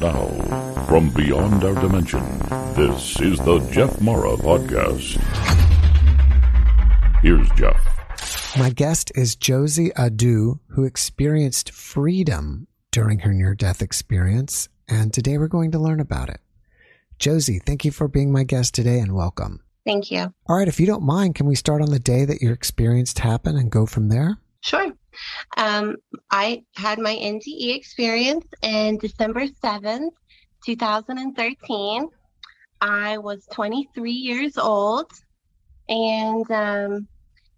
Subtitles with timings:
[0.00, 0.26] now,
[0.86, 2.22] from beyond our dimension,
[2.74, 5.20] this is the Jeff Mara Podcast.
[7.22, 7.76] Here's Jeff.
[8.58, 15.36] My guest is Josie Adu, who experienced freedom during her near death experience, and today
[15.36, 16.40] we're going to learn about it.
[17.18, 19.62] Josie, thank you for being my guest today and welcome.
[19.84, 20.32] Thank you.
[20.48, 23.16] All right, if you don't mind, can we start on the day that your experience
[23.18, 24.38] happened and go from there?
[24.62, 24.92] Sure.
[25.56, 25.96] Um,
[26.30, 30.12] I had my NDE experience in December 7th,
[30.64, 32.08] 2013.
[32.80, 35.10] I was 23 years old
[35.88, 37.08] and um,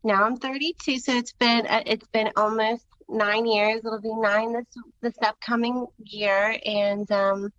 [0.02, 0.98] now I'm 32.
[0.98, 3.83] So it's been, uh, it's been almost nine years.
[3.85, 4.66] It'll be nine this,
[5.01, 6.59] this upcoming year.
[6.65, 7.52] And um,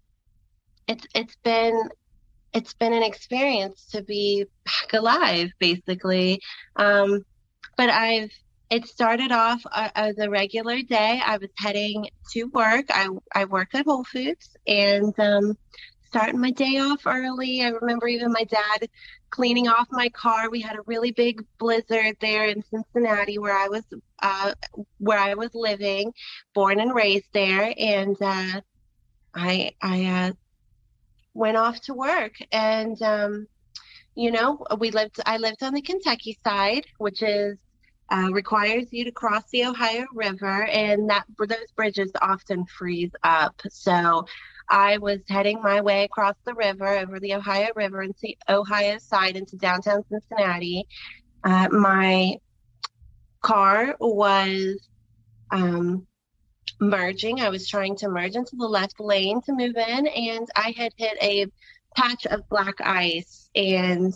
[0.88, 1.90] it's, it's been,
[2.54, 6.42] it's been an experience to be back alive, basically.
[6.76, 7.24] Um,
[7.78, 8.32] but I've
[8.74, 11.22] it started off uh, as a regular day.
[11.24, 12.86] I was heading to work.
[12.90, 15.56] I, I work at Whole Foods and um,
[16.08, 17.62] starting my day off early.
[17.62, 18.90] I remember even my dad
[19.30, 20.50] cleaning off my car.
[20.50, 23.84] We had a really big blizzard there in Cincinnati where I was
[24.24, 24.54] uh,
[24.98, 26.12] where I was living,
[26.56, 28.62] born and raised there, and uh,
[29.36, 30.32] I I uh,
[31.36, 33.00] went off to work and.
[33.02, 33.48] Um,
[34.16, 35.20] you know, we lived.
[35.26, 37.58] I lived on the Kentucky side, which is
[38.10, 43.62] uh, requires you to cross the Ohio River, and that those bridges often freeze up.
[43.70, 44.26] So
[44.70, 49.36] I was heading my way across the river over the Ohio River into Ohio side
[49.36, 50.88] into downtown Cincinnati.
[51.44, 52.38] Uh, my
[53.42, 54.88] car was
[55.52, 56.08] um,
[56.80, 57.42] merging.
[57.42, 60.94] I was trying to merge into the left lane to move in, and I had
[60.98, 61.48] hit a
[61.96, 64.14] patch of black ice, and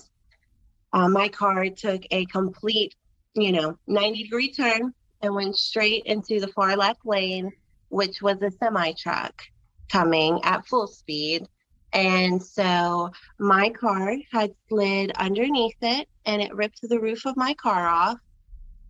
[0.93, 2.95] uh, my car took a complete
[3.37, 7.51] you know, 90 degree turn and went straight into the far left lane,
[7.89, 9.43] which was a semi truck
[9.91, 11.47] coming at full speed.
[11.93, 17.53] And so my car had slid underneath it and it ripped the roof of my
[17.53, 18.19] car off.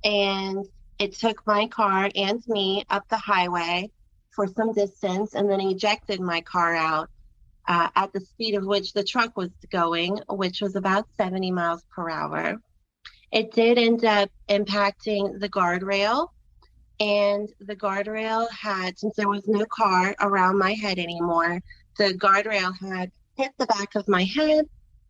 [0.03, 0.65] And
[0.97, 3.91] it took my car and me up the highway
[4.31, 7.09] for some distance and then ejected my car out
[7.67, 11.83] uh, at the speed of which the truck was going, which was about 70 miles
[11.93, 12.59] per hour.
[13.31, 16.29] It did end up impacting the guardrail,
[16.99, 21.61] and the guardrail had, since there was no car around my head anymore,
[21.97, 24.65] the guardrail had hit the back of my head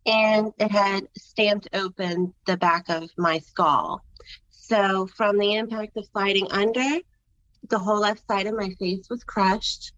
[0.06, 4.02] and it had stamped open the back of my skull.
[4.50, 7.00] So, from the impact of sliding under,
[7.68, 9.92] the whole left side of my face was crushed.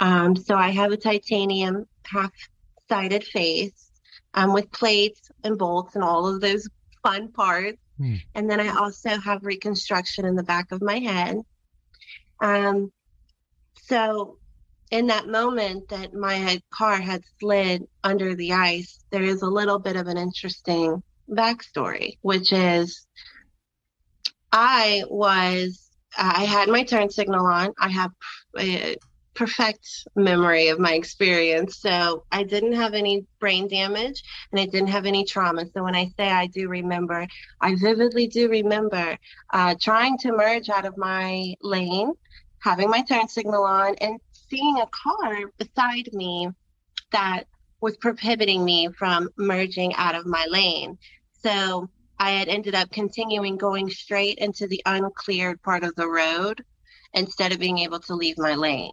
[0.00, 2.32] Um, so, I have a titanium half
[2.88, 3.90] sided face
[4.34, 6.68] um, with plates and bolts and all of those
[7.02, 7.78] fun parts.
[8.00, 8.20] Mm.
[8.34, 11.38] And then I also have reconstruction in the back of my head.
[12.40, 12.92] Um,
[13.82, 14.38] so
[14.90, 19.78] in that moment that my car had slid under the ice, there is a little
[19.78, 23.06] bit of an interesting backstory, which is
[24.52, 27.72] I was, I had my turn signal on.
[27.78, 28.12] I have
[28.56, 28.94] uh,
[29.38, 31.78] perfect memory of my experience.
[31.78, 35.64] So I didn't have any brain damage and I didn't have any trauma.
[35.72, 37.24] So when I say I do remember,
[37.60, 39.16] I vividly do remember
[39.52, 42.12] uh, trying to merge out of my lane,
[42.58, 46.48] having my turn signal on, and seeing a car beside me
[47.12, 47.44] that
[47.80, 50.98] was prohibiting me from merging out of my lane.
[51.44, 51.88] So
[52.18, 56.64] I had ended up continuing going straight into the uncleared part of the road
[57.14, 58.90] instead of being able to leave my lane.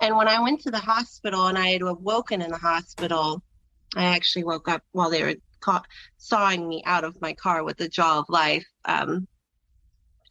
[0.00, 3.42] And when I went to the hospital and I had awoken in the hospital,
[3.96, 5.82] I actually woke up while they were ca-
[6.18, 9.26] sawing me out of my car with the jaw of life um,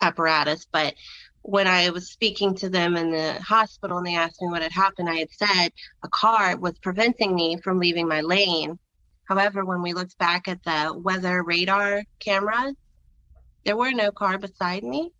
[0.02, 0.68] apparatus.
[0.72, 0.94] But
[1.42, 4.72] when I was speaking to them in the hospital and they asked me what had
[4.72, 5.70] happened, I had said
[6.04, 8.78] a car was preventing me from leaving my lane.
[9.26, 12.76] However, when we looked back at the weather radar cameras,
[13.66, 15.12] there were no car beside me.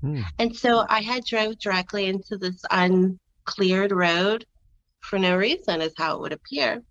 [0.00, 0.20] Hmm.
[0.38, 4.44] And so I had drove directly into this un cleared road
[5.00, 6.82] for no reason, is how it would appear.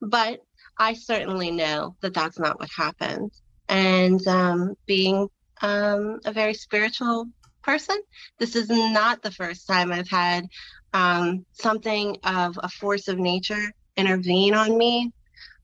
[0.00, 0.40] But
[0.78, 3.32] I certainly know that that's not what happened.
[3.68, 5.28] And um, being
[5.60, 7.26] um, a very spiritual
[7.62, 7.98] person,
[8.38, 10.46] this is not the first time I've had
[10.94, 15.12] um, something of a force of nature intervene on me,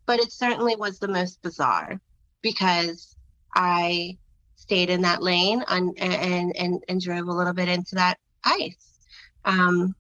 [0.07, 2.01] but it certainly was the most bizarre
[2.43, 3.17] because
[3.55, 4.19] I
[4.57, 8.99] stayed in that lane and, and, and, and drove a little bit into that ice.
[9.45, 9.95] Um,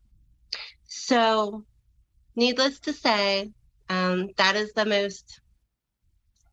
[1.07, 1.65] so,
[2.35, 3.51] needless to say,
[3.91, 5.41] um, that is the most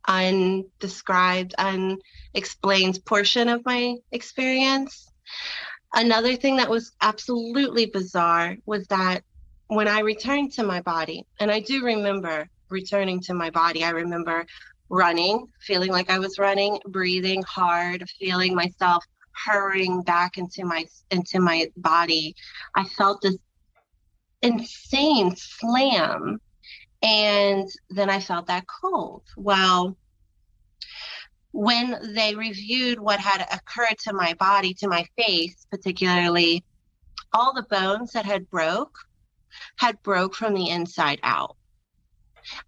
[0.08, 5.08] undescribed, unexplained portion of my experience.
[5.94, 9.24] Another thing that was absolutely bizarre was that
[9.68, 13.92] when I returned to my body, and I do remember returning to my body, I
[13.92, 14.46] remember
[14.90, 19.06] running, feeling like I was running, breathing hard, feeling myself
[19.46, 22.36] hurrying back into my into my body.
[22.76, 23.38] I felt this
[24.42, 26.40] insane slam
[27.02, 29.24] and then I felt that cold.
[29.36, 29.98] Well,
[31.52, 36.64] when they reviewed what had occurred to my body, to my face, particularly,
[37.34, 38.98] all the bones that had broke
[39.78, 41.58] had broke from the inside out.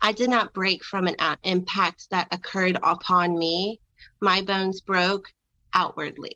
[0.02, 3.80] I did not break from an uh, impact that occurred upon me.
[4.22, 5.28] My bones broke
[5.74, 6.36] outwardly.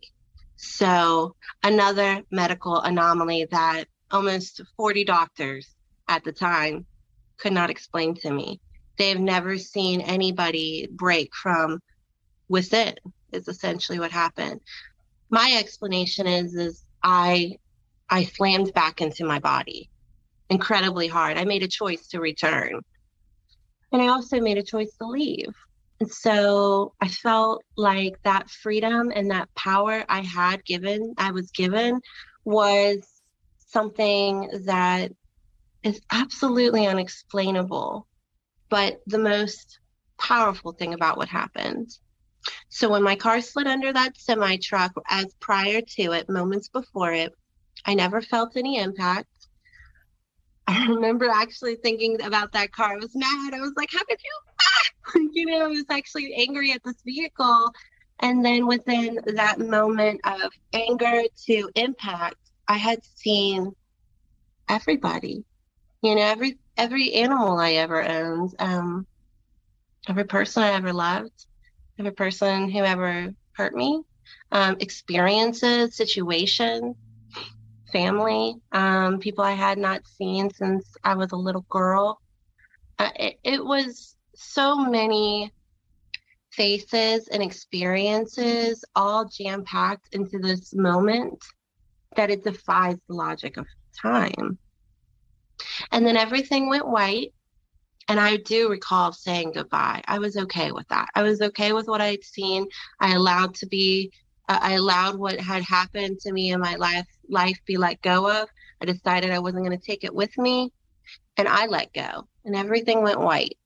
[0.56, 5.69] So, another medical anomaly that almost 40 doctors
[6.07, 6.86] at the time
[7.38, 8.59] could not explain to me.
[8.98, 11.80] They've never seen anybody break from
[12.50, 12.95] within,
[13.31, 14.62] is essentially what happened.
[15.30, 17.57] My explanation is is I
[18.09, 19.89] I slammed back into my body
[20.50, 21.38] incredibly hard.
[21.38, 22.81] I made a choice to return.
[23.92, 25.53] And I also made a choice to leave.
[26.00, 31.51] And so I felt like that freedom and that power I had given, I was
[31.51, 32.01] given,
[32.45, 33.06] was
[33.68, 35.12] something that
[35.84, 38.08] is absolutely unexplainable,
[38.69, 39.80] but the most
[40.18, 41.90] powerful thing about what happened.
[42.69, 47.14] So when my car slid under that semi truck, as prior to it, moments before
[47.14, 47.34] it,
[47.86, 49.30] I never felt any impact.
[50.68, 52.94] I remember actually thinking about that car.
[52.94, 53.54] I was mad.
[53.54, 54.40] I was like, how could you?
[55.31, 57.72] You know, I was actually angry at this vehicle.
[58.20, 62.36] And then within that moment of anger to impact,
[62.68, 63.72] I had seen
[64.69, 65.44] everybody.
[66.02, 69.08] You know, every every animal I ever owned, um,
[70.08, 71.46] every person I ever loved,
[72.00, 74.04] every person who ever hurt me,
[74.52, 76.96] um, experiences, situations,
[77.92, 82.20] family, um, people I had not seen since I was a little girl.
[83.00, 85.52] Uh, it, it was so many
[86.52, 91.44] faces and experiences all jam packed into this moment
[92.18, 93.66] that it defies the logic of
[94.00, 94.58] time.
[95.92, 97.34] And then everything went white.
[98.10, 100.02] And I do recall saying goodbye.
[100.08, 101.10] I was okay with that.
[101.16, 102.68] I was okay with what I'd seen.
[103.00, 104.12] I allowed to be,
[104.48, 108.30] uh, I allowed what had happened to me in my life life be let go
[108.30, 108.50] of.
[108.81, 110.72] I decided I wasn't going to take it with me,
[111.36, 113.58] and I let go, and everything went white.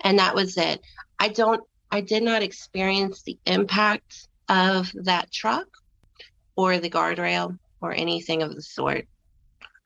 [0.00, 0.80] And that was it.
[1.18, 1.62] I don't.
[1.90, 5.66] I did not experience the impact of that truck
[6.58, 9.06] or the guardrail or anything of the sort.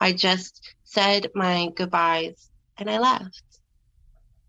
[0.01, 2.49] I just said my goodbyes
[2.79, 3.43] and I left.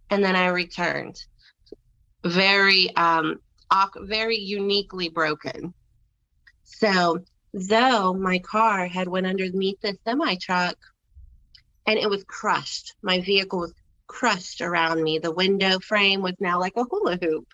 [0.10, 1.18] And then I returned.
[2.24, 3.42] Very um
[3.98, 5.74] very uniquely broken.
[6.64, 7.20] So
[7.54, 10.78] though my car had went underneath the semi truck
[11.86, 12.96] and it was crushed.
[13.02, 13.74] My vehicle was
[14.08, 15.20] crushed around me.
[15.20, 17.48] The window frame was now like a hula hoop.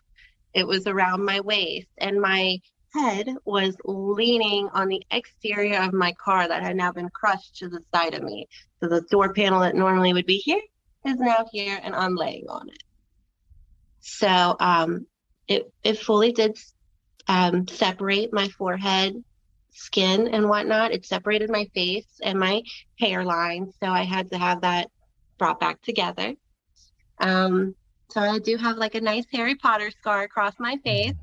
[0.53, 2.59] It was around my waist and my
[2.93, 7.69] head was leaning on the exterior of my car that had now been crushed to
[7.69, 8.47] the side of me.
[8.79, 10.61] So the door panel that normally would be here
[11.05, 12.83] is now here and I'm laying on it.
[13.99, 15.05] So um,
[15.47, 16.57] it, it fully did
[17.27, 19.23] um, separate my forehead
[19.71, 20.91] skin and whatnot.
[20.91, 22.63] It separated my face and my
[22.99, 23.71] hairline.
[23.81, 24.89] So I had to have that
[25.37, 26.33] brought back together.
[27.19, 27.75] Um,
[28.09, 31.13] so I do have like a nice Harry Potter scar across my face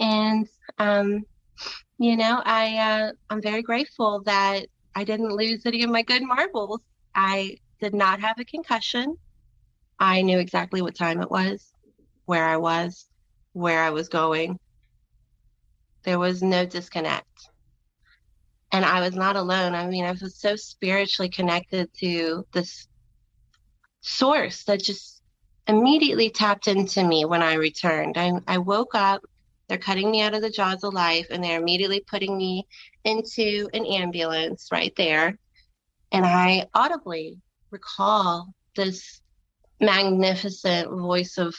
[0.00, 1.24] and um,
[1.98, 6.22] you know, I uh, I'm very grateful that I didn't lose any of my good
[6.22, 6.80] marbles.
[7.14, 9.16] I did not have a concussion.
[9.98, 11.72] I knew exactly what time it was,
[12.24, 13.06] where I was,
[13.52, 14.58] where I was going.
[16.04, 17.26] There was no disconnect.
[18.72, 19.74] And I was not alone.
[19.74, 22.88] I mean, I was so spiritually connected to this
[24.00, 25.20] source that just
[25.66, 28.16] immediately tapped into me when I returned.
[28.16, 29.22] I, I woke up
[29.70, 32.66] they're cutting me out of the jaws of life and they're immediately putting me
[33.04, 35.38] into an ambulance right there.
[36.10, 37.38] And I audibly
[37.70, 39.20] recall this
[39.80, 41.54] magnificent voice of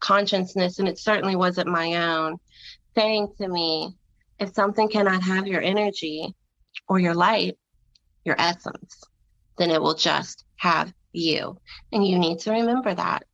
[0.00, 2.38] consciousness, and it certainly wasn't my own,
[2.96, 3.92] saying to me,
[4.38, 6.34] if something cannot have your energy
[6.88, 7.58] or your light,
[8.24, 9.02] your essence,
[9.58, 11.58] then it will just have you.
[11.92, 13.24] And you need to remember that.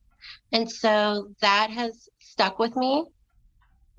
[0.50, 3.04] And so that has stuck with me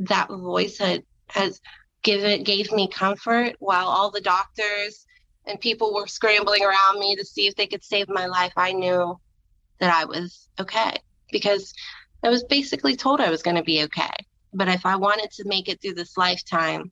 [0.08, 1.62] that voice had has
[2.04, 5.06] given gave me comfort while all the doctors
[5.46, 8.54] and people were scrambling around me to see if they could save my life.
[8.58, 9.20] I knew
[9.80, 10.96] that I was okay
[11.32, 11.74] because
[12.24, 14.12] I was basically told I was going to be okay.
[14.54, 16.92] But if I wanted to make it through this lifetime,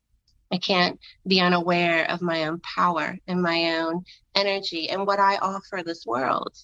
[0.52, 5.36] I can't be unaware of my own power and my own energy and what I
[5.36, 6.56] offer this world.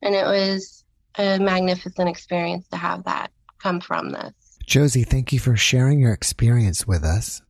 [0.00, 0.84] And it was
[1.18, 4.32] a magnificent experience to have that come from this.
[4.70, 7.42] Josie, thank you for sharing your experience with us.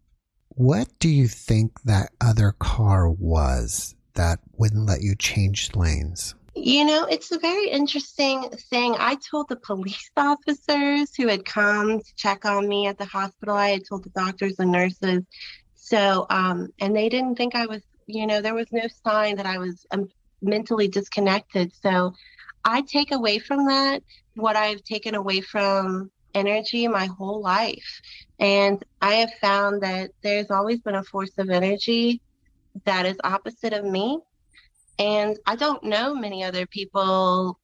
[0.48, 6.34] What do you think that other car was that wouldn't let you change lanes?
[6.54, 8.96] You know, it's a very interesting thing.
[8.98, 13.54] I told the police officers who had come to check on me at the hospital,
[13.54, 15.22] I had told the doctors and nurses.
[15.74, 19.44] So, um, and they didn't think I was, you know, there was no sign that
[19.44, 20.08] I was um,
[20.40, 21.74] mentally disconnected.
[21.82, 22.14] So
[22.64, 24.02] I take away from that
[24.36, 28.00] what I've taken away from energy my whole life.
[28.38, 32.20] And I have found that there's always been a force of energy
[32.84, 34.18] that is opposite of me.
[34.98, 37.58] And I don't know many other people.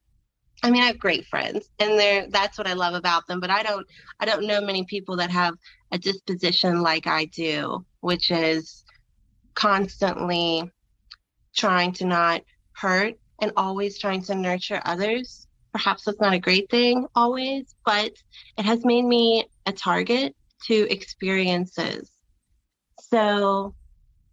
[0.63, 3.51] I mean, I have great friends and they're, that's what I love about them, but
[3.51, 3.85] I don't,
[4.19, 5.53] I don't know many people that have
[5.91, 8.83] a disposition like I do, which is
[9.53, 10.71] constantly
[11.55, 12.41] trying to not
[12.73, 15.46] hurt and always trying to nurture others.
[15.77, 18.11] Perhaps that's not a great thing always, but
[18.57, 22.09] it has made me a target to experiences.
[22.99, 23.75] So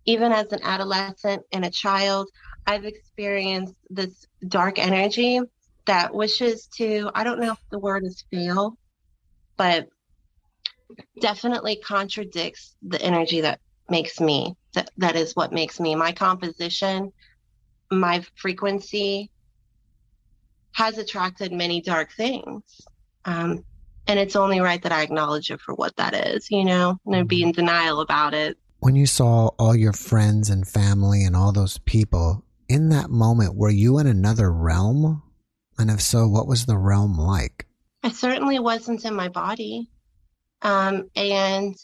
[0.07, 2.31] even as an adolescent and a child,
[2.67, 5.39] I've experienced this dark energy
[5.85, 8.79] that wishes to, I don't know if the word is fail,
[9.59, 9.87] but
[11.21, 13.61] definitely contradicts the energy that
[13.91, 14.55] makes me.
[14.73, 15.95] That, that is what makes me.
[15.95, 17.13] My composition,
[17.91, 19.31] my frequency
[20.75, 22.63] has attracted many dark things.
[23.25, 23.65] Um,
[24.07, 27.29] and it's only right that I acknowledge it for what that is, you know, and
[27.29, 28.59] be in denial about it.
[28.81, 33.55] When you saw all your friends and family and all those people in that moment,
[33.55, 35.23] were you in another realm?
[35.79, 37.67] And if so, what was the realm like?
[38.03, 39.89] I certainly wasn't in my body.
[40.61, 41.75] Um, and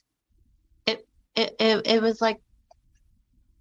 [0.87, 1.07] it,
[1.37, 2.39] it, it, it was like,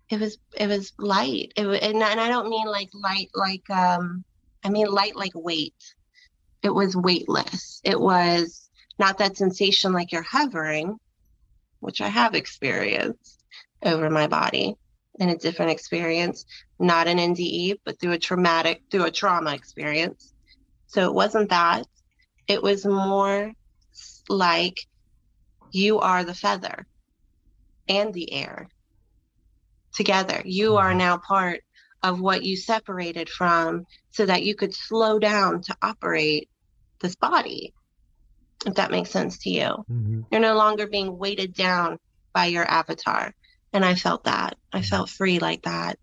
[0.09, 1.53] it was, it was light.
[1.55, 4.25] It was, and, and I don't mean like light, like, um,
[4.63, 5.95] I mean light, like weight.
[6.61, 7.81] It was weightless.
[7.83, 10.97] It was not that sensation like you're hovering,
[11.79, 13.43] which I have experienced
[13.83, 14.75] over my body
[15.19, 16.45] in a different experience,
[16.79, 20.33] not an NDE, but through a traumatic, through a trauma experience.
[20.87, 21.85] So it wasn't that.
[22.47, 23.53] It was more
[24.27, 24.79] like
[25.71, 26.85] you are the feather
[27.87, 28.69] and the air
[29.93, 30.41] together.
[30.45, 30.99] You are mm-hmm.
[30.99, 31.61] now part
[32.03, 36.49] of what you separated from so that you could slow down to operate
[37.01, 37.73] this body.
[38.65, 39.67] If that makes sense to you.
[39.89, 40.21] Mm-hmm.
[40.31, 41.97] You're no longer being weighted down
[42.33, 43.33] by your avatar.
[43.71, 44.57] And I felt that.
[44.73, 45.97] I felt free like that.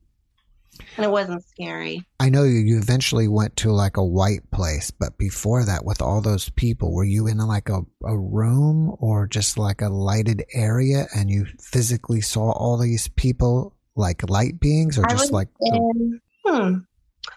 [0.96, 2.04] And it wasn't scary.
[2.20, 6.02] I know you, you eventually went to like a white place, but before that, with
[6.02, 10.44] all those people, were you in like a, a room or just like a lighted
[10.52, 15.48] area and you physically saw all these people like light beings or just like.
[15.60, 16.78] In, hmm.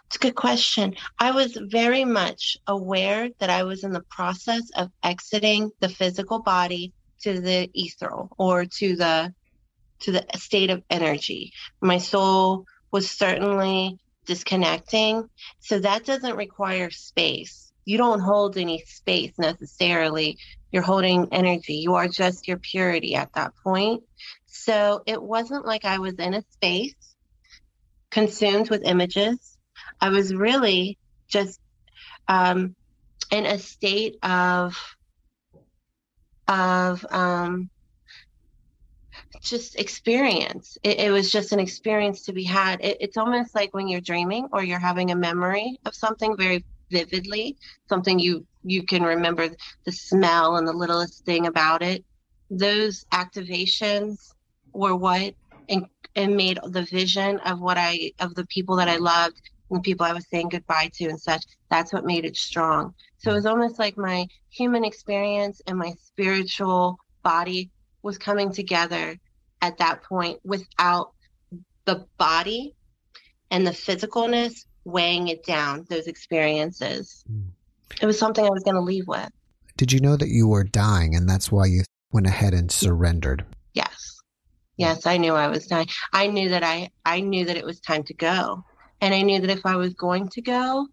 [0.07, 0.95] It's a good question.
[1.19, 6.39] I was very much aware that I was in the process of exiting the physical
[6.39, 9.33] body to the ethereal or to the
[10.01, 11.51] to the state of energy.
[11.81, 15.27] My soul was certainly disconnecting.
[15.59, 17.71] So that doesn't require space.
[17.85, 20.37] You don't hold any space necessarily.
[20.71, 21.73] You're holding energy.
[21.73, 24.03] You are just your purity at that point.
[24.51, 26.95] So it wasn't like I was in a space
[28.09, 29.57] consumed with images.
[30.01, 31.59] I was really just
[32.27, 32.75] um,
[33.31, 34.75] in a state of
[36.47, 37.69] of um,
[39.41, 40.79] just experience.
[40.81, 42.81] It, it, was just an experience to be had.
[42.81, 46.65] It, it's almost like when you're dreaming or you're having a memory of something very
[46.89, 47.55] vividly,
[47.87, 49.49] something you you can remember
[49.85, 52.03] the smell and the littlest thing about it.
[52.49, 54.33] Those activations
[54.79, 55.35] were what
[55.67, 59.79] and and made the vision of what I of the people that I loved and
[59.79, 61.43] the people I was saying goodbye to and such.
[61.69, 62.93] That's what made it strong.
[63.17, 67.69] So it was almost like my human experience and my spiritual body
[68.01, 69.17] was coming together
[69.61, 71.11] at that point without
[71.85, 72.73] the body
[73.51, 77.23] and the physicalness weighing it down, those experiences.
[77.31, 77.49] Mm.
[78.01, 79.29] It was something I was going to leave with.
[79.77, 83.45] Did you know that you were dying and that's why you went ahead and surrendered?
[83.73, 84.08] Yes.
[84.79, 85.89] Yes, I knew I was dying.
[86.13, 88.63] I knew that I I knew that it was time to go.
[89.01, 90.87] And I knew that if I was going to go,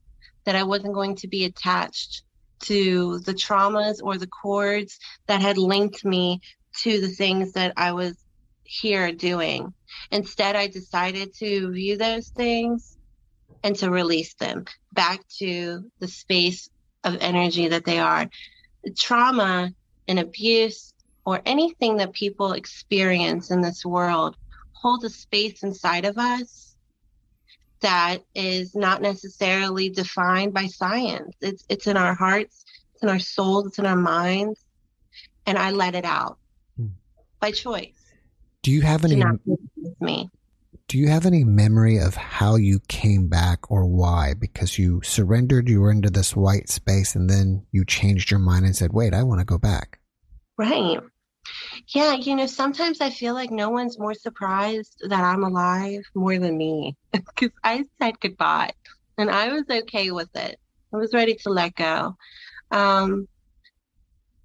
[0.45, 2.25] that I wasn't going to be attached
[2.64, 6.40] to the traumas or the cords that had linked me
[6.83, 8.16] to the things that I was
[8.64, 9.73] here doing.
[10.11, 12.99] Instead, I decided to view those things
[13.62, 14.64] and to release them
[14.95, 16.69] back to the space
[17.05, 18.28] of energy that they are.
[18.97, 19.71] Trauma
[20.09, 20.93] and abuse
[21.26, 24.37] or anything that people experience in this world
[24.73, 26.76] holds a space inside of us
[27.80, 31.37] that is not necessarily defined by science.
[31.42, 32.64] It's it's in our hearts,
[32.95, 34.64] it's in our souls, it's in our minds,
[35.45, 36.38] and I let it out
[36.76, 36.87] hmm.
[37.40, 37.92] by choice.
[38.62, 39.23] Do you have any
[40.00, 40.30] me?
[40.88, 44.35] Do you have any memory of how you came back or why?
[44.38, 48.64] Because you surrendered, you were into this white space, and then you changed your mind
[48.64, 49.99] and said, "Wait, I want to go back."
[50.56, 51.00] Right.
[51.95, 56.38] Yeah, you know, sometimes I feel like no one's more surprised that I'm alive more
[56.38, 58.73] than me because I said goodbye
[59.19, 60.59] and I was okay with it.
[60.93, 62.17] I was ready to let go.
[62.71, 63.29] Um,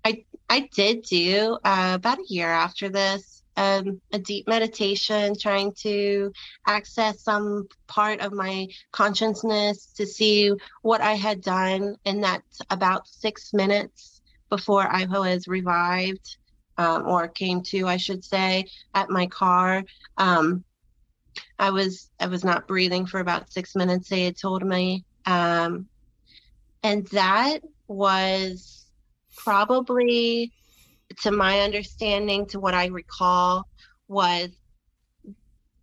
[0.04, 5.74] I I did do uh, about a year after this um, a deep meditation, trying
[5.82, 6.32] to
[6.68, 13.08] access some part of my consciousness to see what I had done in that about
[13.08, 16.38] six minutes before I was revived
[16.82, 19.84] um, or came to, I should say, at my car.
[20.18, 20.64] Um,
[21.60, 24.10] I was I was not breathing for about six minutes.
[24.10, 25.88] They had told me, um,
[26.84, 28.88] and that was
[29.38, 30.52] probably,
[31.22, 33.68] to my understanding, to what I recall,
[34.08, 34.50] was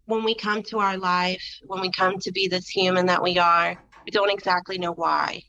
[0.07, 3.38] when we come to our life, when we come to be this human that we
[3.38, 5.43] are, we don't exactly know why.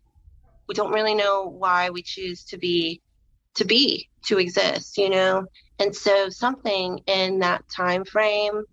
[0.68, 3.01] We don't really know why we choose to be
[3.60, 5.46] to be to exist you know?
[5.80, 8.63] And so something in that time frame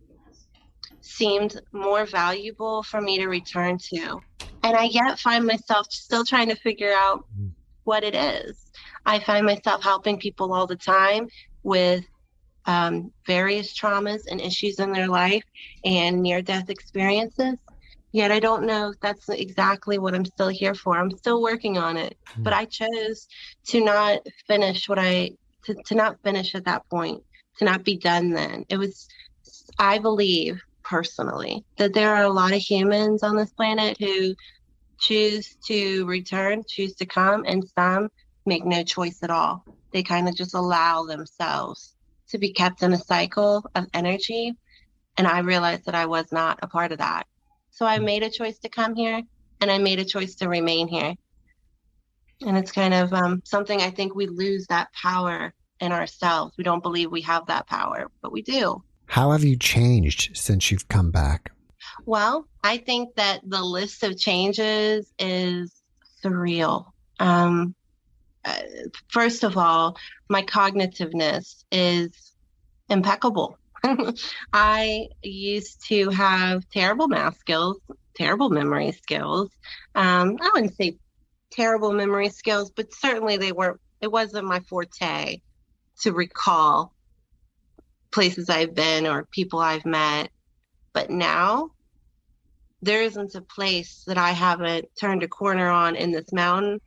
[1.01, 4.21] seemed more valuable for me to return to.
[4.63, 7.25] And i yet find myself still trying to figure out
[7.85, 8.61] what it is.
[9.05, 11.29] I find myself helping people all the time
[11.63, 12.05] with
[12.65, 15.45] um, various traumas and issues in their life
[15.85, 17.57] and near death experiences
[18.17, 20.97] yet I don't know if that's exactly what I'm still here for.
[20.97, 22.45] I'm still working on it, mm.
[22.45, 23.29] but I chose
[23.67, 25.33] to not finish what I
[25.65, 27.23] to, to not finish at that point,
[27.59, 28.65] to not be done then.
[28.71, 29.07] It was
[29.79, 34.35] I believe personally that there are a lot of humans on this planet who
[34.99, 38.09] choose to return, choose to come, and some
[38.47, 39.63] make no choice at all.
[39.93, 41.95] They kind of just allow themselves
[42.31, 44.55] to be kept in a cycle of energy.
[45.19, 47.27] And I realized that I was not a part of that.
[47.77, 49.21] So I made a choice to come here
[49.61, 51.13] and I made a choice to remain here.
[52.41, 56.57] And it's kind of um, something I think we lose that power in ourselves.
[56.57, 58.83] We don't believe we have that power, but we do.
[59.05, 61.53] How have you changed since you've come back?
[62.07, 65.83] Well, I think that the list of changes is
[66.25, 66.87] surreal.
[67.21, 67.75] Um,
[68.43, 68.55] uh,
[69.09, 69.99] first of all,
[70.31, 72.33] my cognitiveness is
[72.89, 73.59] impeccable.
[74.53, 77.79] I used to have terrible math skills,
[78.15, 79.51] terrible memory skills.
[79.95, 80.99] Um, I wouldn't say
[81.51, 85.41] terrible memory skills, but certainly they weren't, it wasn't my forte
[86.01, 86.93] to recall
[88.13, 90.31] places I've been or people I've met.
[90.93, 91.71] But now
[92.83, 96.81] there isn't a place that I haven't turned a corner on in this mountain.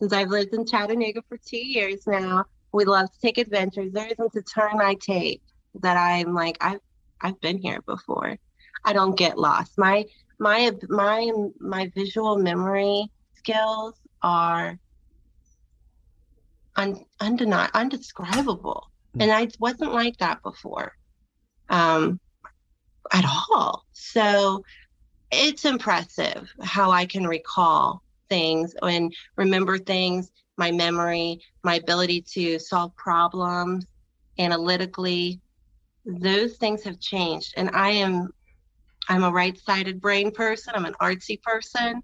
[0.00, 3.92] Since I've lived in Chattanooga for two years now, we love to take adventures.
[3.92, 5.42] There isn't a turn I take
[5.80, 6.80] that I'm like I've
[7.20, 8.36] I've been here before.
[8.84, 9.78] I don't get lost.
[9.78, 10.04] My
[10.38, 14.78] my my my visual memory skills are
[16.76, 19.22] un, undeni- undescribable, mm.
[19.22, 20.92] and I wasn't like that before,
[21.68, 22.20] um,
[23.12, 23.84] at all.
[23.92, 24.62] So
[25.30, 30.30] it's impressive how I can recall things and remember things.
[30.56, 33.86] My memory, my ability to solve problems
[34.38, 35.40] analytically,
[36.08, 37.54] those things have changed.
[37.56, 38.30] And i am
[39.08, 40.72] i'm a right-sided brain person.
[40.74, 42.02] I'm an artsy person.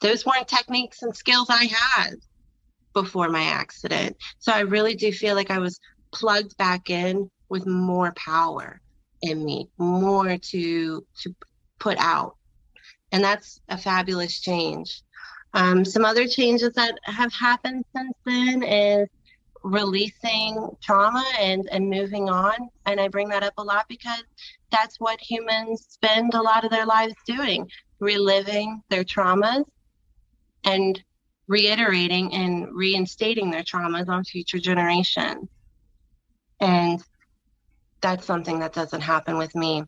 [0.00, 2.14] Those weren't techniques and skills i had
[2.94, 4.16] before my accident.
[4.38, 5.78] So i really do feel like i was
[6.12, 8.80] plugged back in with more power
[9.22, 11.34] in me more to to
[11.78, 12.36] put out.
[13.12, 15.02] And that's a fabulous change.
[15.52, 19.08] Um, some other changes that have happened since then is
[19.62, 22.54] releasing trauma and and moving on.
[22.86, 24.22] And i bring that up a lot because
[24.70, 27.68] that's what humans spend a lot of their lives doing
[27.98, 29.64] reliving their traumas
[30.64, 31.02] and
[31.48, 35.48] reiterating and reinstating their traumas on future generations.
[36.60, 37.02] And
[38.00, 39.82] that's something that doesn't happen with me.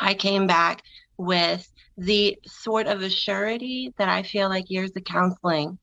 [0.00, 0.82] I came back
[1.16, 5.76] with the sort of a surety that i feel like years of counseling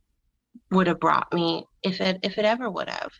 [0.71, 3.12] would have brought me if it if it ever would have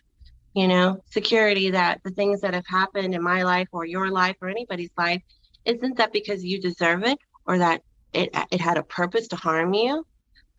[0.54, 0.98] you know?
[1.10, 4.90] Security that the things that have happened in my life or your life or anybody's
[4.96, 5.22] life
[5.66, 7.82] isn't that because you deserve it or that
[8.14, 10.02] it it had a purpose to harm you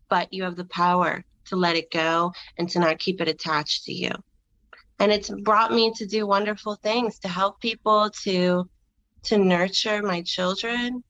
[0.08, 3.84] but you have the power to let it go and to not keep it attached
[3.84, 4.10] to you.
[4.98, 8.68] And it's brought me to do wonderful things to help people to
[9.24, 11.02] to nurture my children.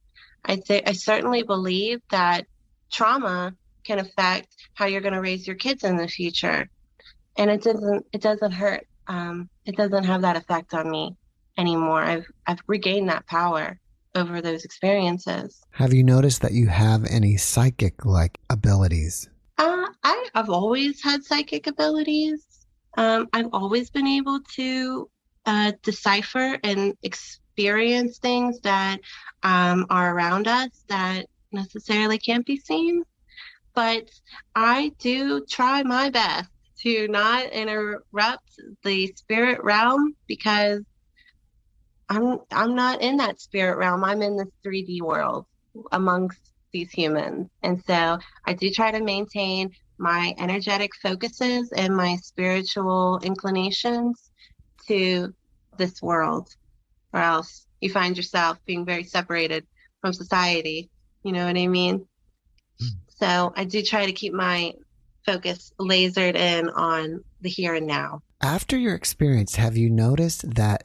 [0.44, 2.46] I th- I certainly believe that
[2.90, 6.68] trauma can affect how you're going to raise your kids in the future,
[7.38, 8.86] and it doesn't it doesn't hurt.
[9.06, 11.16] Um, it doesn't have that effect on me
[11.56, 12.02] anymore.
[12.02, 13.80] I've I've regained that power
[14.14, 15.62] over those experiences.
[15.70, 19.30] Have you noticed that you have any psychic like abilities?
[19.56, 22.44] Uh, I, I've always had psychic abilities.
[22.96, 25.08] Um, I've always been able to
[25.46, 28.98] uh, decipher and experience things that
[29.42, 33.04] um, are around us that necessarily can't be seen.
[33.74, 34.10] But
[34.54, 36.50] I do try my best
[36.82, 40.82] to not interrupt the spirit realm because
[42.08, 44.04] I'm I'm not in that spirit realm.
[44.04, 45.46] I'm in this 3D world
[45.92, 46.40] amongst
[46.72, 47.48] these humans.
[47.62, 54.30] And so I do try to maintain my energetic focuses and my spiritual inclinations
[54.86, 55.34] to
[55.76, 56.48] this world,
[57.12, 59.66] or else you find yourself being very separated
[60.00, 60.90] from society.
[61.24, 62.06] You know what I mean?
[62.82, 62.88] Mm.
[63.08, 64.72] So I do try to keep my
[65.28, 68.22] focus lasered in on the here and now.
[68.40, 70.84] After your experience, have you noticed that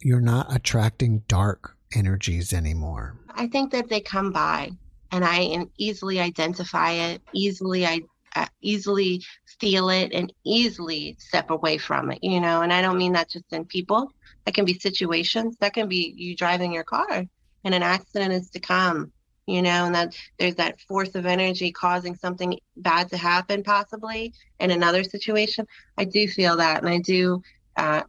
[0.00, 3.16] you're not attracting dark energies anymore?
[3.30, 4.70] I think that they come by
[5.12, 8.00] and I easily identify it, easily I
[8.34, 9.22] uh, easily
[9.60, 12.62] feel it and easily step away from it, you know.
[12.62, 14.10] And I don't mean that just in people.
[14.44, 15.56] That can be situations.
[15.60, 17.24] That can be you driving your car
[17.64, 19.12] and an accident is to come,
[19.46, 24.32] you know, and that there's that force of energy causing something bad to happen possibly
[24.58, 25.66] in another situation.
[25.98, 27.42] I do feel that and I do
[27.76, 28.02] uh,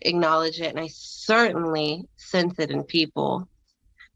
[0.00, 3.48] acknowledge it and I certainly sense it in people.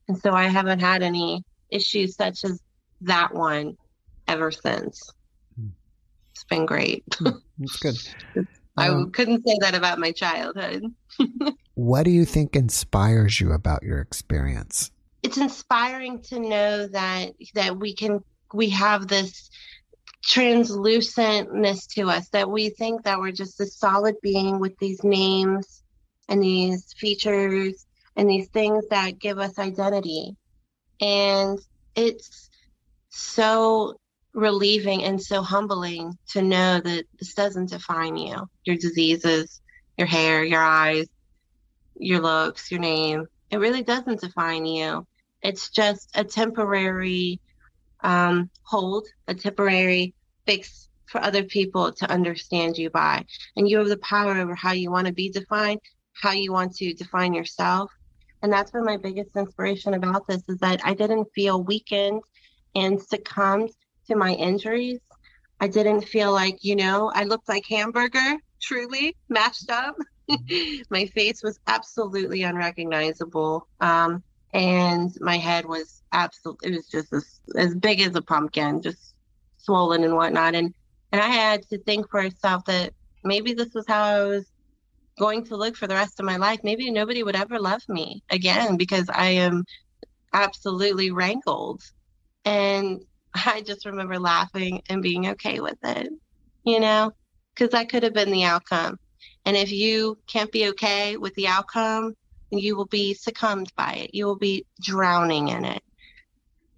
[0.08, 2.60] And so I haven't had any issues such as
[3.02, 3.76] that one
[4.26, 5.12] ever since.
[5.58, 5.68] Hmm.
[6.32, 7.04] It's been great.
[7.14, 8.48] Hmm, that's good.
[8.76, 10.84] I um, couldn't say that about my childhood.
[11.74, 14.90] what do you think inspires you about your experience?
[15.26, 18.20] It's inspiring to know that that we can
[18.54, 19.50] we have this
[20.24, 25.82] translucentness to us that we think that we're just a solid being with these names
[26.28, 30.36] and these features and these things that give us identity.
[31.00, 31.58] And
[31.96, 32.48] it's
[33.08, 33.98] so
[34.32, 39.60] relieving and so humbling to know that this doesn't define you your diseases,
[39.98, 41.08] your hair, your eyes,
[41.96, 43.26] your looks, your name.
[43.50, 45.04] It really doesn't define you.
[45.46, 47.40] It's just a temporary
[48.00, 50.12] um, hold, a temporary
[50.44, 53.24] fix for other people to understand you by.
[53.54, 55.78] And you have the power over how you want to be defined,
[56.20, 57.92] how you want to define yourself.
[58.42, 62.22] And that's been my biggest inspiration about this is that I didn't feel weakened
[62.74, 63.70] and succumbed
[64.08, 64.98] to my injuries.
[65.60, 69.94] I didn't feel like, you know, I looked like hamburger, truly mashed up.
[70.90, 73.68] my face was absolutely unrecognizable.
[73.80, 78.82] Um, and my head was absolutely, it was just as, as big as a pumpkin,
[78.82, 79.14] just
[79.58, 80.54] swollen and whatnot.
[80.54, 80.74] And,
[81.12, 82.92] and I had to think for myself that
[83.24, 84.46] maybe this was how I was
[85.18, 86.60] going to look for the rest of my life.
[86.62, 89.64] Maybe nobody would ever love me again because I am
[90.32, 91.82] absolutely rankled.
[92.44, 93.00] And
[93.34, 96.10] I just remember laughing and being okay with it,
[96.64, 97.12] you know,
[97.54, 98.98] because that could have been the outcome.
[99.44, 102.14] And if you can't be okay with the outcome,
[102.50, 104.14] you will be succumbed by it.
[104.14, 105.82] You will be drowning in it.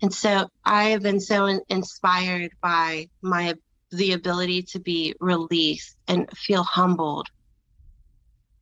[0.00, 3.54] And so I have been so in- inspired by my
[3.90, 7.28] the ability to be released and feel humbled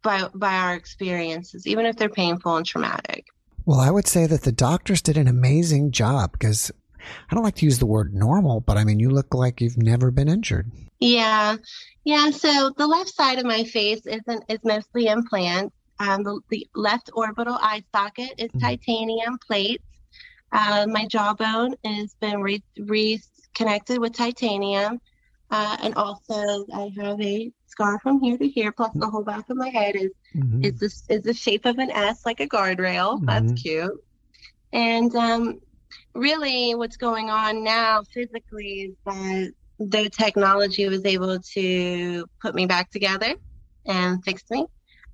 [0.03, 3.27] by by our experiences, even if they're painful and traumatic.
[3.65, 6.71] Well, I would say that the doctors did an amazing job because
[7.31, 9.77] I don't like to use the word normal, but I mean, you look like you've
[9.77, 10.71] never been injured.
[11.01, 11.57] Yeah.
[12.05, 12.31] Yeah.
[12.31, 15.75] So the left side of my face isn't, is mostly implants.
[15.99, 18.59] Um, the, the, left orbital eye socket is mm-hmm.
[18.59, 19.85] titanium plates.
[20.53, 25.01] Uh, my jawbone has been re- reconnected with titanium.
[25.51, 29.49] Uh, and also, I have a scar from here to here, plus the whole back
[29.49, 30.65] of my head is mm-hmm.
[30.65, 33.17] is this is the shape of an S, like a guardrail.
[33.17, 33.27] Mm-hmm.
[33.27, 34.05] That's cute.
[34.73, 35.61] And um,
[36.15, 42.67] really, what's going on now physically is that the technology was able to put me
[42.67, 43.35] back together
[43.85, 44.67] and fix me.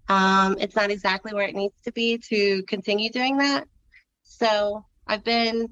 [0.09, 3.67] Um, it's not exactly where it needs to be to continue doing that.
[4.23, 5.69] So I've been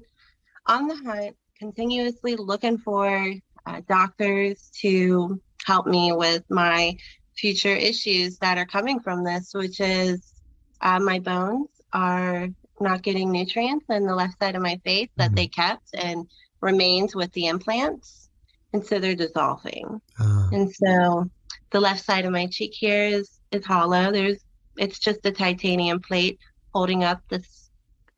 [0.65, 3.33] on the hunt, continuously looking for
[3.65, 6.95] uh, doctors to help me with my
[7.35, 10.33] future issues that are coming from this, which is
[10.81, 12.47] uh, my bones are
[12.79, 15.35] not getting nutrients in the left side of my face that mm-hmm.
[15.35, 16.25] they kept and
[16.61, 18.29] remains with the implants.
[18.73, 20.01] And so they're dissolving.
[20.19, 20.47] Uh.
[20.51, 21.29] And so
[21.71, 24.11] the left side of my cheek here is is hollow.
[24.11, 24.39] There's
[24.77, 26.39] it's just a titanium plate
[26.73, 27.69] holding up this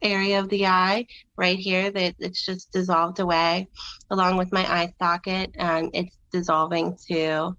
[0.02, 3.68] area of the eye right here that it's just dissolved away
[4.10, 7.56] along with my eye socket and it's dissolving too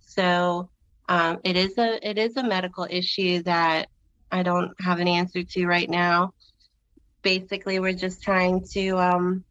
[0.00, 0.68] so
[1.08, 3.88] um, it is a it is a medical issue that
[4.30, 6.32] i don't have an answer to right now
[7.22, 9.42] basically we're just trying to um,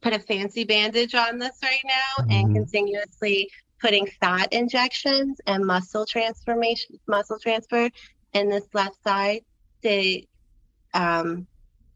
[0.00, 2.30] put a fancy bandage on this right now mm-hmm.
[2.30, 7.90] and continuously putting fat injections and muscle transformation muscle transfer
[8.32, 9.42] in this left side
[9.82, 10.22] to
[10.94, 11.46] um,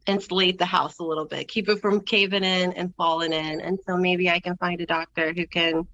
[0.06, 3.60] insulate the house a little bit, keep it from caving in and falling in.
[3.60, 5.86] And so maybe I can find a doctor who can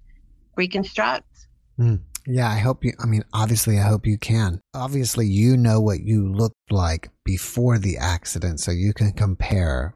[0.55, 1.47] reconstruct.
[1.79, 2.01] Mm.
[2.29, 4.59] Yeah, I hope you, I mean, obviously, I hope you can.
[4.73, 9.95] Obviously, you know what you looked like before the accident, so you can compare.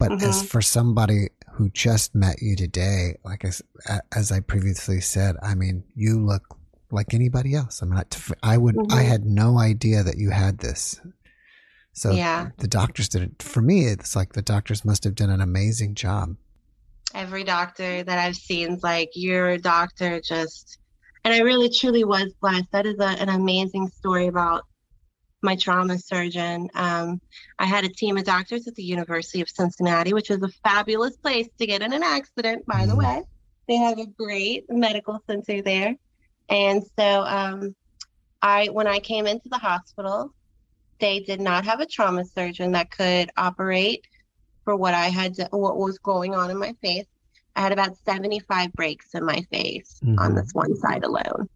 [0.00, 0.28] But mm-hmm.
[0.28, 3.62] as for somebody who just met you today, like as,
[4.12, 6.58] as I previously said, I mean, you look
[6.90, 7.80] like anybody else.
[7.80, 8.92] I'm not, I would, mm-hmm.
[8.92, 11.00] I had no idea that you had this.
[11.92, 12.48] So yeah.
[12.58, 13.42] the doctors did it.
[13.42, 16.34] For me, it's like the doctors must have done an amazing job.
[17.14, 20.78] Every doctor that I've seen is like, your doctor just,
[21.24, 22.66] and I really truly was blessed.
[22.72, 24.64] That is a, an amazing story about
[25.44, 26.68] my trauma surgeon.
[26.74, 27.20] Um,
[27.58, 31.16] I had a team of doctors at the University of Cincinnati, which is a fabulous
[31.16, 33.22] place to get in an accident, by the way.
[33.68, 35.94] They have a great medical center there.
[36.48, 37.74] And so um,
[38.42, 40.34] I, when I came into the hospital,
[40.98, 44.06] they did not have a trauma surgeon that could operate
[44.64, 47.06] for what I had, to, what was going on in my face.
[47.56, 50.18] I had about 75 breaks in my face mm-hmm.
[50.18, 51.48] on this one side alone.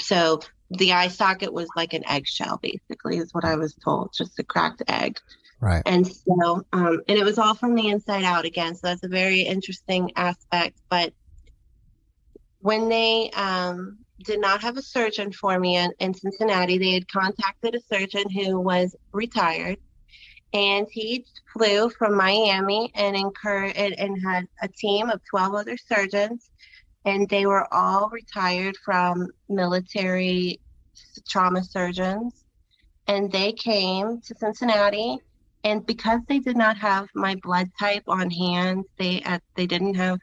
[0.00, 4.38] So the eye socket was like an eggshell, basically, is what I was told, just
[4.38, 5.18] a cracked egg.
[5.60, 5.82] Right.
[5.84, 8.74] And so, um, and it was all from the inside out again.
[8.74, 10.78] So that's a very interesting aspect.
[10.88, 11.12] But
[12.60, 16.78] when they um, did not have a surgeon for me in, in Cincinnati.
[16.78, 19.78] They had contacted a surgeon who was retired,
[20.52, 25.76] and he flew from Miami and incurred and, and had a team of 12 other
[25.76, 26.50] surgeons,
[27.04, 30.60] and they were all retired from military
[31.28, 32.44] trauma surgeons.
[33.06, 35.18] And they came to Cincinnati,
[35.64, 39.94] and because they did not have my blood type on hand, they uh, they didn't
[39.94, 40.18] have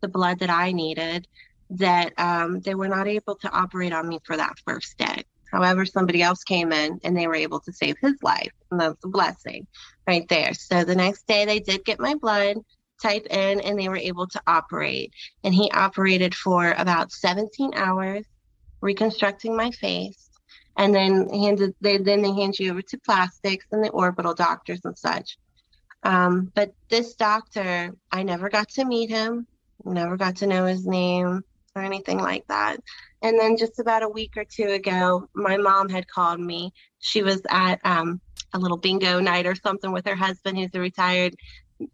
[0.00, 1.26] the blood that I needed
[1.70, 5.22] that um, they were not able to operate on me for that first day.
[5.52, 8.50] However, somebody else came in and they were able to save his life.
[8.70, 9.66] And that's a blessing
[10.06, 10.54] right there.
[10.54, 12.56] So the next day, they did get my blood
[13.02, 15.12] type in and they were able to operate.
[15.44, 18.24] And he operated for about 17 hours,
[18.80, 20.30] reconstructing my face.
[20.76, 24.80] And then handed they then they hand you over to plastics and the orbital doctors
[24.84, 25.36] and such.
[26.02, 29.46] Um, but this doctor, I never got to meet him,
[29.84, 31.42] never got to know his name
[31.74, 32.78] or anything like that.
[33.22, 36.72] And then just about a week or two ago, my mom had called me.
[36.98, 38.20] She was at um,
[38.52, 41.34] a little bingo night or something with her husband, who's a retired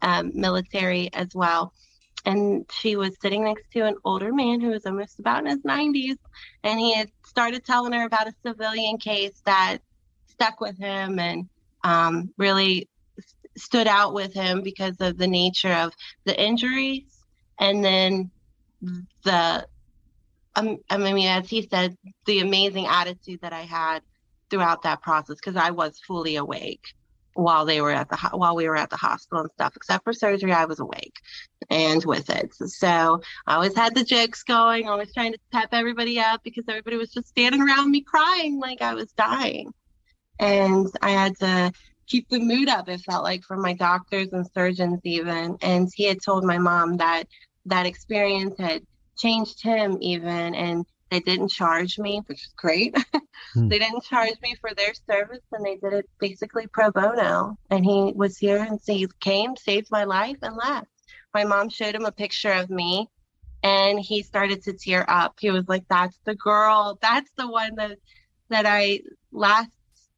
[0.01, 1.73] um, military as well.
[2.25, 5.59] And she was sitting next to an older man who was almost about in his
[5.59, 6.17] 90s.
[6.63, 9.77] And he had started telling her about a civilian case that
[10.27, 11.47] stuck with him and
[11.83, 12.89] um, really
[13.55, 15.93] stood out with him because of the nature of
[16.25, 17.19] the injuries
[17.59, 18.31] and then
[19.23, 19.67] the
[20.55, 24.01] um, I mean, as he said, the amazing attitude that I had
[24.49, 26.93] throughout that process because I was fully awake
[27.39, 29.75] while they were at the while we were at the hospital and stuff.
[29.75, 31.19] Except for surgery, I was awake
[31.69, 32.53] and with it.
[32.53, 36.97] So I always had the jokes going, always trying to pep everybody up because everybody
[36.97, 39.73] was just standing around me crying like I was dying,
[40.39, 41.71] and I had to
[42.07, 42.89] keep the mood up.
[42.89, 46.97] It felt like from my doctors and surgeons even, and he had told my mom
[46.97, 47.25] that
[47.65, 48.83] that experience had
[49.17, 52.95] changed him even and they didn't charge me which is great.
[53.55, 53.69] Mm.
[53.69, 57.57] they didn't charge me for their service and they did it basically pro bono.
[57.69, 60.87] And he was here and so he came saved my life and left.
[61.33, 63.07] My mom showed him a picture of me
[63.63, 65.35] and he started to tear up.
[65.39, 66.99] He was like that's the girl.
[67.01, 67.97] That's the one that
[68.49, 68.99] that i
[69.31, 69.69] last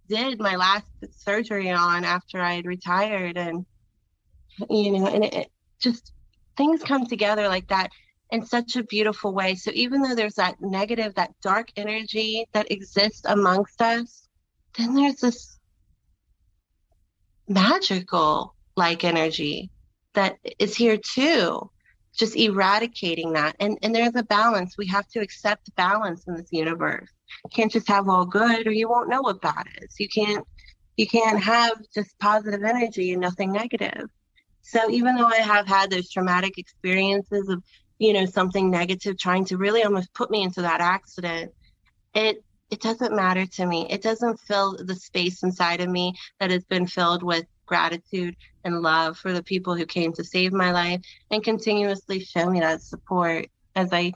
[0.09, 3.37] did my last surgery on after i had retired.
[3.37, 3.65] And
[4.69, 6.11] you know and it, it just
[6.57, 7.91] things come together like that
[8.31, 9.55] in such a beautiful way.
[9.55, 14.27] So even though there's that negative, that dark energy that exists amongst us,
[14.77, 15.59] then there's this
[17.47, 19.69] magical like energy
[20.13, 21.69] that is here too
[22.13, 23.55] just eradicating that.
[23.59, 24.77] And and there's a balance.
[24.77, 27.09] We have to accept balance in this universe.
[27.45, 29.95] You can't just have all good or you won't know what bad is.
[29.99, 30.45] You can't
[30.97, 34.09] you can't have just positive energy and nothing negative.
[34.61, 37.63] So even though I have had those traumatic experiences of,
[38.01, 41.53] you know, something negative trying to really almost put me into that accident,
[42.15, 43.85] it it doesn't matter to me.
[43.89, 48.81] It doesn't fill the space inside of me that has been filled with gratitude and
[48.81, 52.81] love for the people who came to save my life and continuously show me that
[52.81, 54.13] support as I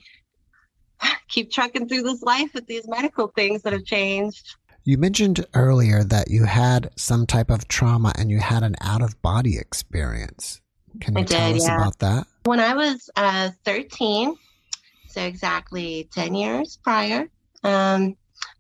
[1.28, 4.56] keep trucking through this life with these medical things that have changed.
[4.84, 9.04] You mentioned earlier that you had some type of trauma and you had an out
[9.04, 10.62] of body experience.
[11.02, 11.76] Can you I tell did, us yeah.
[11.76, 12.28] about that?
[12.46, 14.36] When I was uh, 13,
[15.08, 17.28] so exactly 10 years prior,
[17.64, 18.14] um,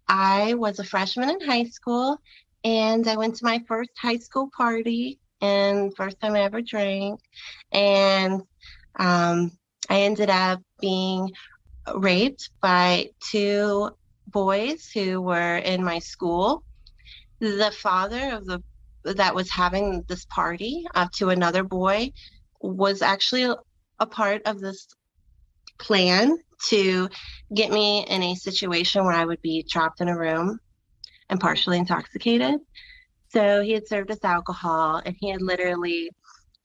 [0.07, 2.17] I was a freshman in high school
[2.63, 7.19] and I went to my first high school party and first time I ever drank.
[7.71, 8.41] And
[8.97, 9.51] um,
[9.87, 11.31] I ended up being
[11.93, 13.91] raped by two
[14.25, 16.63] boys who were in my school.
[17.39, 18.63] The father of the
[19.03, 22.09] that was having this party uh, to another boy
[22.59, 23.53] was actually
[23.99, 24.87] a, part of this
[25.79, 26.37] plan
[26.69, 27.09] to
[27.53, 30.59] get me in a situation where I would be trapped in a room
[31.29, 32.59] and partially intoxicated.
[33.29, 36.09] So he had served us alcohol and he had literally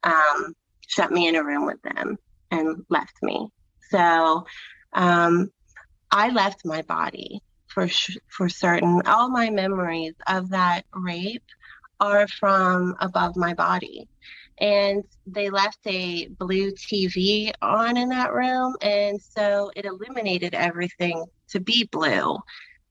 [0.04, 0.54] um,
[0.86, 2.16] shut me in a room with them
[2.50, 3.48] and left me.
[3.90, 4.44] So
[4.92, 5.50] um,
[6.10, 9.02] I left my body for sh- for certain.
[9.06, 11.44] All my memories of that rape
[12.00, 14.08] are from above my body.
[14.60, 18.76] And they left a blue TV on in that room.
[18.82, 22.38] And so it illuminated everything to be blue.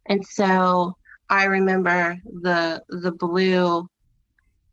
[0.08, 0.96] And so
[1.30, 3.88] I remember the the blue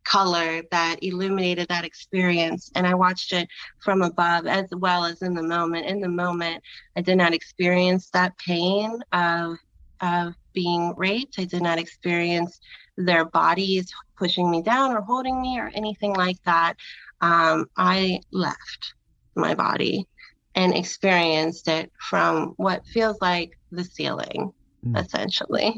[0.03, 3.47] color that illuminated that experience and I watched it
[3.83, 5.85] from above as well as in the moment.
[5.85, 6.63] In the moment,
[6.95, 9.57] I did not experience that pain of
[10.01, 11.35] of being raped.
[11.37, 12.59] I did not experience
[12.97, 13.85] their bodies
[14.17, 16.73] pushing me down or holding me or anything like that.
[17.21, 18.81] Um, I left
[19.35, 20.07] my body
[20.55, 24.51] and experienced it from what feels like the ceiling,
[24.83, 24.95] Mm.
[25.03, 25.69] essentially.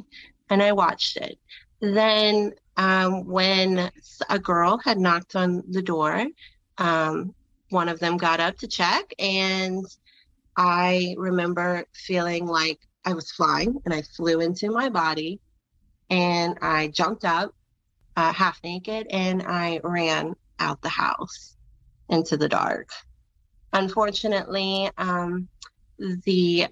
[0.49, 1.35] And I watched it.
[1.81, 3.91] Then, um, when
[4.29, 6.25] a girl had knocked on the door,
[6.77, 7.35] um,
[7.69, 9.85] one of them got up to check, and
[10.55, 15.39] I remember feeling like I was flying and I flew into my body
[16.09, 17.53] and I jumped up
[18.15, 21.55] uh, half naked and I ran out the house
[22.09, 22.89] into the dark.
[23.71, 25.47] Unfortunately, um,
[25.97, 26.67] the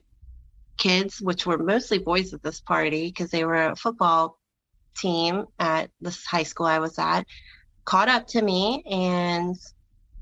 [0.77, 4.37] kids, which were mostly boys at this party because they were a football
[4.97, 7.25] team at this high school I was at,
[7.85, 9.55] caught up to me and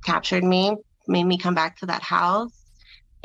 [0.04, 0.76] captured me,
[1.08, 2.65] made me come back to that house.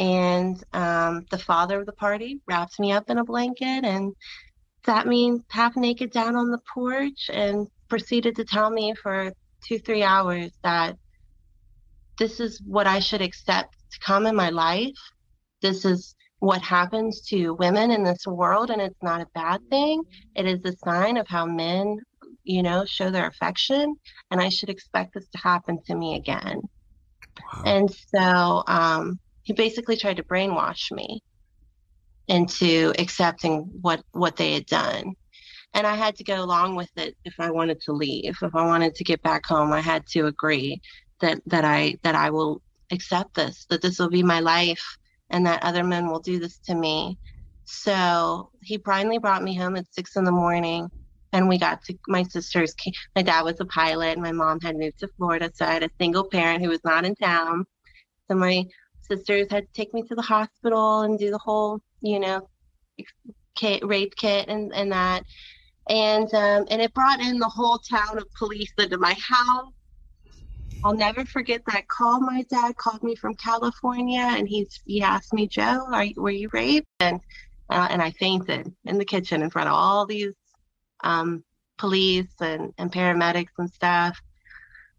[0.00, 4.14] And um, the father of the party wrapped me up in a blanket and
[4.86, 9.30] sat me half naked down on the porch and proceeded to tell me for
[9.62, 10.96] two, three hours that
[12.18, 14.96] this is what I should accept to come in my life.
[15.60, 20.02] This is what happens to women in this world, and it's not a bad thing.
[20.34, 21.98] It is a sign of how men,
[22.44, 23.96] you know, show their affection,
[24.30, 26.62] and I should expect this to happen to me again.
[27.52, 27.62] Wow.
[27.66, 29.18] And so um,
[29.54, 31.22] basically tried to brainwash me
[32.28, 35.14] into accepting what what they had done.
[35.72, 38.36] And I had to go along with it if I wanted to leave.
[38.42, 40.80] If I wanted to get back home, I had to agree
[41.20, 44.84] that that I that I will accept this, that this will be my life
[45.30, 47.18] and that other men will do this to me.
[47.64, 50.90] So he finally brought me home at six in the morning
[51.32, 52.74] and we got to my sister's
[53.14, 55.82] my dad was a pilot and my mom had moved to florida so i had
[55.82, 57.64] a single parent who was not in town
[58.28, 58.64] so my
[59.10, 62.48] sisters had to take me to the hospital and do the whole you know
[63.56, 65.24] kit, rape kit and, and that
[65.88, 69.72] and um, and it brought in the whole town of police into my house
[70.82, 72.20] I'll never forget that call.
[72.20, 76.30] My dad called me from California, and he he asked me, "Joe, are you, were
[76.30, 77.20] you raped?" And
[77.68, 80.32] uh, and I fainted in the kitchen in front of all these
[81.04, 81.44] um,
[81.78, 84.18] police and, and paramedics and stuff.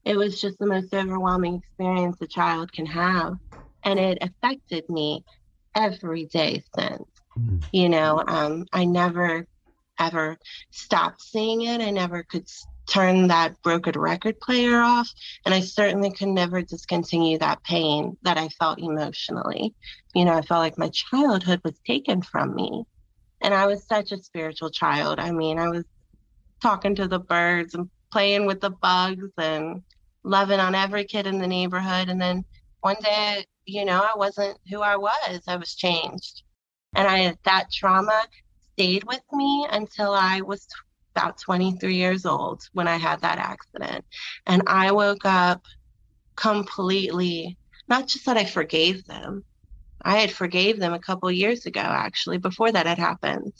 [0.06, 3.36] It was just the most overwhelming experience a child can have.
[3.84, 5.24] And it affected me
[5.76, 7.08] every day since.
[7.38, 7.63] Mm.
[7.72, 9.48] You know, um, I never
[10.00, 10.38] ever
[10.72, 11.79] stopped seeing it.
[11.79, 12.48] I never could
[12.88, 15.10] turn that broken record player off.
[15.46, 19.73] And I certainly could never discontinue that pain that I felt emotionally.
[20.15, 22.84] You know, I felt like my childhood was taken from me.
[23.42, 25.19] And I was such a spiritual child.
[25.19, 25.84] I mean, I was
[26.62, 29.84] talking to the birds and playing with the bugs and
[30.23, 32.10] loving on every kid in the neighborhood.
[32.10, 32.44] And then
[32.82, 35.42] one day, you know, I wasn't who I was.
[35.48, 36.44] I was changed.
[36.96, 38.25] And I that trauma
[38.73, 40.67] stayed with me until I was
[41.15, 44.06] about 23 years old when I had that accident.
[44.48, 45.65] And I woke up
[46.36, 47.58] completely,
[47.88, 49.46] not just that I forgave them.
[50.04, 53.54] I had forgave them a couple years ago, actually, before that had happened.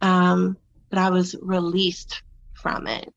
[0.00, 0.56] um,
[0.90, 2.22] but I was released
[2.54, 3.12] from it.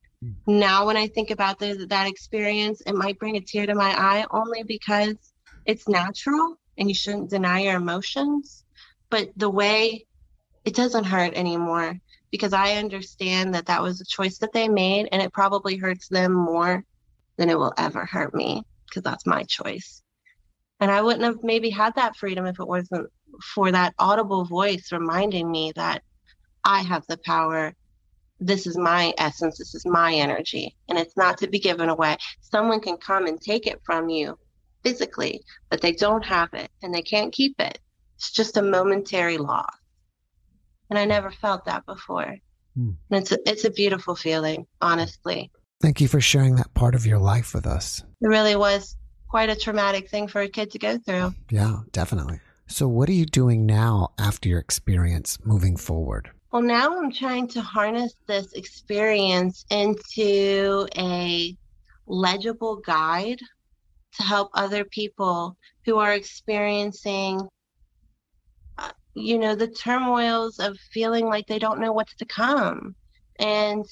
[0.48, 3.90] Now, when I think about the, that experience, it might bring a tear to my
[3.90, 5.16] eye only because
[5.66, 8.64] it's natural and you shouldn't deny your emotions.
[9.10, 10.06] But the way
[10.66, 11.96] it doesn't hurt anymore
[12.32, 16.08] because I understand that that was a choice that they made and it probably hurts
[16.10, 16.84] them more
[17.38, 20.02] than it will ever hurt me because that's my choice.
[20.80, 23.10] And I wouldn't have maybe had that freedom if it wasn't
[23.54, 26.04] for that audible voice reminding me that
[26.64, 27.74] I have the power.
[28.40, 29.58] This is my essence.
[29.58, 30.76] This is my energy.
[30.90, 32.18] And it's not to be given away.
[32.42, 34.38] Someone can come and take it from you
[34.84, 37.80] physically, but they don't have it and they can't keep it.
[38.16, 39.76] It's just a momentary loss.
[40.90, 42.38] And I never felt that before.
[42.76, 42.92] Hmm.
[43.12, 45.52] And it's a, it's a beautiful feeling, honestly.
[45.82, 48.04] Thank you for sharing that part of your life with us.
[48.22, 48.96] It really was
[49.28, 51.34] quite a traumatic thing for a kid to go through.
[51.52, 52.40] Yeah, definitely.
[52.68, 56.32] So, what are you doing now after your experience moving forward?
[56.52, 61.56] Well, now I'm trying to harness this experience into a
[62.08, 63.40] legible guide
[64.16, 67.48] to help other people who are experiencing
[68.78, 72.96] uh, you know the turmoils of feeling like they don't know what's to come.
[73.40, 73.86] And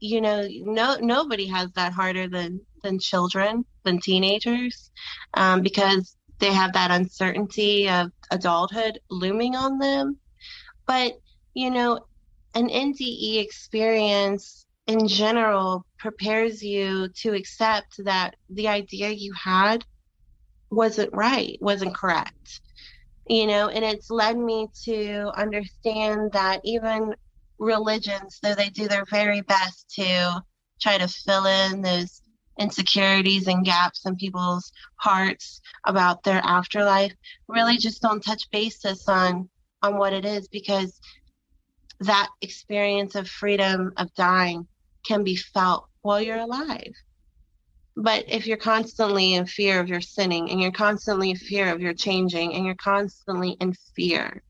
[0.00, 4.90] you know no nobody has that harder than than children than teenagers
[5.34, 10.18] um, because they have that uncertainty of adulthood looming on them.
[10.86, 11.14] But
[11.56, 11.98] you know
[12.54, 19.84] an nde experience in general prepares you to accept that the idea you had
[20.70, 22.60] wasn't right wasn't correct
[23.28, 27.14] you know and it's led me to understand that even
[27.58, 30.42] religions, though they do their very best to
[30.80, 32.22] try to fill in those
[32.58, 37.12] insecurities and gaps in people's hearts about their afterlife,
[37.48, 39.48] really just don't touch basis on
[39.82, 40.98] on what it is because
[42.00, 44.66] that experience of freedom of dying
[45.06, 46.92] can be felt while you're alive.
[47.96, 51.80] But if you're constantly in fear of your sinning and you're constantly in fear of
[51.80, 54.42] your changing and you're constantly in fear,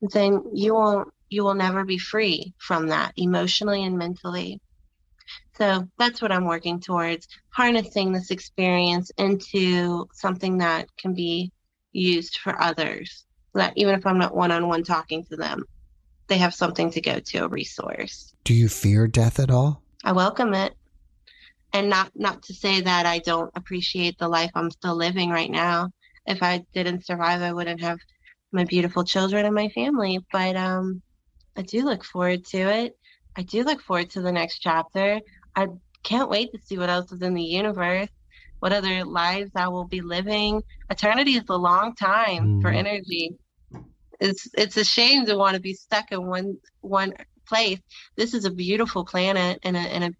[0.00, 4.60] then you won't you will never be free from that emotionally and mentally.
[5.56, 11.50] So that's what I'm working towards harnessing this experience into something that can be
[11.92, 13.24] used for others.
[13.54, 15.64] That even if I'm not one on one talking to them,
[16.28, 18.32] they have something to go to, a resource.
[18.44, 19.82] Do you fear death at all?
[20.04, 20.74] I welcome it.
[21.72, 25.50] And not not to say that I don't appreciate the life I'm still living right
[25.50, 25.90] now.
[26.26, 27.98] If I didn't survive, I wouldn't have
[28.52, 30.18] my beautiful children and my family.
[30.30, 31.02] But um
[31.56, 32.96] I do look forward to it.
[33.36, 35.20] I do look forward to the next chapter.
[35.56, 35.68] I
[36.02, 38.08] can't wait to see what else is in the universe,
[38.60, 40.62] what other lives I will be living.
[40.90, 42.62] Eternity is a long time mm.
[42.62, 43.36] for energy.
[44.22, 47.12] It's it's a shame to want to be stuck in one one
[47.48, 47.80] place.
[48.16, 50.12] This is a beautiful planet and a and a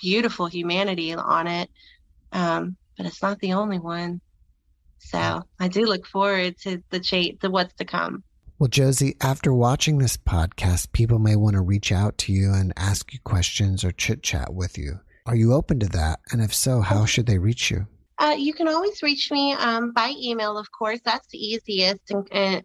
[0.00, 1.68] beautiful humanity on it,
[2.32, 4.20] um, but it's not the only one.
[4.98, 8.22] So I do look forward to the cha- to what's to come.
[8.58, 12.72] Well, Josie, after watching this podcast, people may want to reach out to you and
[12.76, 15.00] ask you questions or chit chat with you.
[15.26, 16.20] Are you open to that?
[16.30, 17.86] And if so, how should they reach you?
[18.18, 21.00] Uh, you can always reach me um, by email, of course.
[21.04, 22.62] That's the easiest and, uh,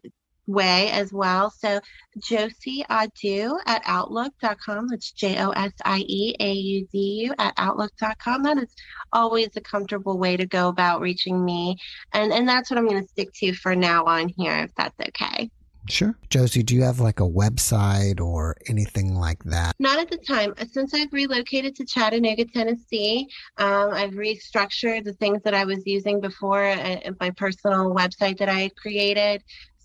[0.47, 1.49] way as well.
[1.49, 1.79] So
[2.17, 4.87] Josie Audu at Outlook.com.
[4.87, 8.43] That's J O S I E A U D U at Outlook.com.
[8.43, 8.73] That is
[9.13, 11.77] always a comfortable way to go about reaching me.
[12.13, 14.99] And, and that's what I'm going to stick to for now on here, if that's
[14.99, 15.49] okay.
[15.89, 16.15] Sure.
[16.29, 19.73] Josie, do you have like a website or anything like that?
[19.79, 20.53] Not at the time.
[20.71, 23.27] Since I've relocated to Chattanooga, Tennessee,
[23.57, 28.49] um, I've restructured the things that I was using before uh, my personal website that
[28.49, 29.43] I had created.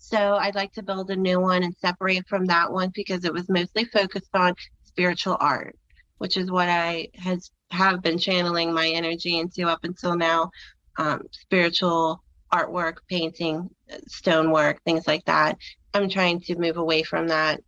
[0.09, 3.33] So I'd like to build a new one and separate from that one because it
[3.33, 4.53] was mostly focused on
[4.85, 5.75] spiritual art,
[6.17, 10.49] which is what I has have been channeling my energy into up until now.
[10.97, 13.69] Um, spiritual artwork, painting,
[14.07, 15.57] stonework, things like that.
[15.93, 17.59] I'm trying to move away from that.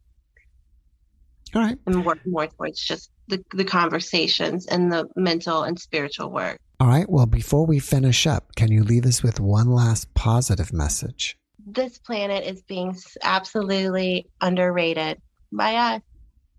[1.54, 1.78] All right.
[1.88, 6.58] And work more towards just the, the conversations and the mental and spiritual work.
[6.80, 7.10] All right.
[7.10, 11.36] Well, before we finish up, can you leave us with one last positive message?
[11.72, 16.02] This planet is being absolutely underrated by us.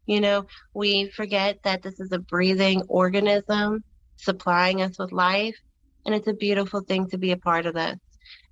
[0.06, 3.84] You know, we forget that this is a breathing organism
[4.16, 5.56] supplying us with life,
[6.04, 7.98] and it's a beautiful thing to be a part of this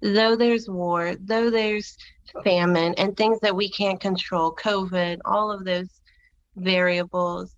[0.01, 1.97] though there's war, though there's
[2.45, 6.01] famine and things that we can't control, COVID, all of those
[6.57, 7.55] variables,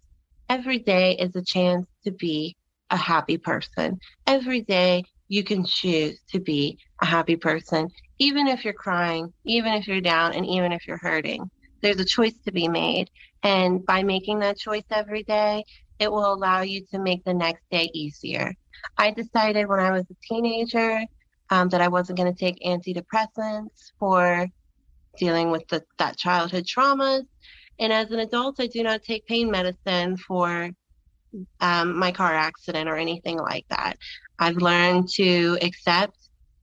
[0.49, 2.57] every day is a chance to be
[2.91, 3.99] a happy person.
[4.27, 7.89] Every day you can choose to be a happy person,
[8.21, 11.51] even if you're crying, even if you're down, and even if you're hurting.
[11.83, 13.09] there's a choice to be made.
[13.43, 15.65] And by making that choice every day,
[15.99, 18.53] it will allow you to make the next day easier.
[18.99, 21.03] I decided when I was a teenager
[21.49, 24.47] um, that I wasn't going to take antidepressants for
[25.19, 27.25] dealing with the, that childhood traumas.
[27.79, 30.69] And as an adult, I do not take pain medicine for
[31.61, 33.97] um, my car accident or anything like that.
[34.39, 36.17] I've learned to accept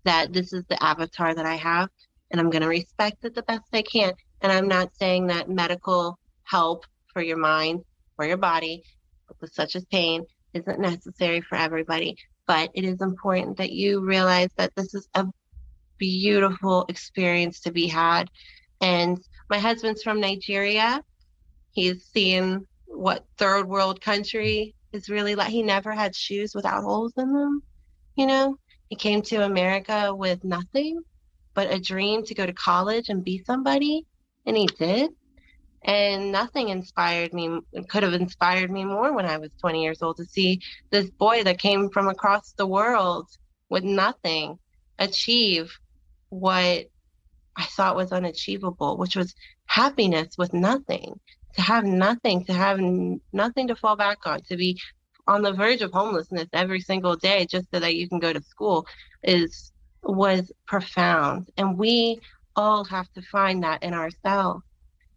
[0.08, 1.90] that this is the avatar that I have,
[2.32, 4.14] and I'm going to respect it the best I can.
[4.42, 7.82] And I'm not saying that medical help for your mind
[8.18, 8.84] or your body,
[9.52, 12.16] such as pain, isn't necessary for everybody.
[12.46, 15.26] But it is important that you realize that this is a
[15.98, 18.30] beautiful experience to be had.
[18.82, 21.02] And my husband's from Nigeria.
[21.72, 25.50] He's seen what third world country is really like.
[25.50, 27.62] He never had shoes without holes in them.
[28.16, 28.58] You know,
[28.90, 31.02] he came to America with nothing
[31.54, 34.06] but a dream to go to college and be somebody,
[34.46, 35.12] and he did.
[35.84, 37.60] And nothing inspired me,
[37.90, 40.62] could have inspired me more when I was 20 years old to see
[40.92, 43.28] this boy that came from across the world
[43.70, 44.60] with nothing
[45.00, 45.72] achieve
[46.30, 46.88] what
[47.56, 49.34] I thought was unachievable, which was
[49.66, 51.20] happiness with nothing,
[51.56, 54.80] to have nothing, to have nothing to fall back on, to be
[55.28, 58.42] on the verge of homelessness every single day just so that you can go to
[58.44, 58.88] school
[59.24, 59.72] is
[60.04, 61.50] was profound.
[61.58, 62.20] And we
[62.56, 64.64] all have to find that in ourselves.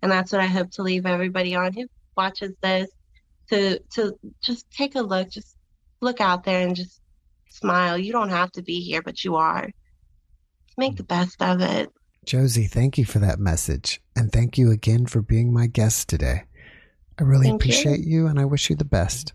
[0.02, 1.86] And that's what I hope to leave everybody on who
[2.16, 2.90] watches this
[3.50, 5.56] to to just take a look, just
[6.00, 7.00] look out there and just
[7.50, 7.98] smile.
[7.98, 9.70] You don't have to be here, but you are.
[10.76, 11.90] Make the best of it.
[12.24, 14.00] Josie, thank you for that message.
[14.14, 16.44] And thank you again for being my guest today.
[17.18, 17.72] I really Thank you.
[17.72, 18.26] appreciate you.
[18.26, 19.34] and I wish you the best.